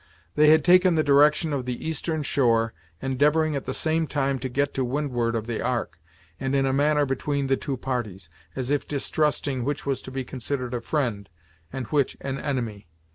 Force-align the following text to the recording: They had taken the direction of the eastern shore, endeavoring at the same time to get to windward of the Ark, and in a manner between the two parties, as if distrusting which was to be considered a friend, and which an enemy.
They 0.33 0.49
had 0.49 0.65
taken 0.65 0.95
the 0.95 1.03
direction 1.03 1.53
of 1.53 1.67
the 1.67 1.87
eastern 1.87 2.23
shore, 2.23 2.73
endeavoring 3.03 3.55
at 3.55 3.65
the 3.65 3.71
same 3.75 4.07
time 4.07 4.39
to 4.39 4.49
get 4.49 4.73
to 4.73 4.83
windward 4.83 5.35
of 5.35 5.45
the 5.45 5.61
Ark, 5.61 5.99
and 6.39 6.55
in 6.55 6.65
a 6.65 6.73
manner 6.73 7.05
between 7.05 7.45
the 7.45 7.55
two 7.55 7.77
parties, 7.77 8.27
as 8.55 8.71
if 8.71 8.87
distrusting 8.87 9.63
which 9.63 9.85
was 9.85 10.01
to 10.01 10.09
be 10.09 10.23
considered 10.23 10.73
a 10.73 10.81
friend, 10.81 11.29
and 11.71 11.85
which 11.89 12.17
an 12.21 12.39
enemy. 12.39 12.87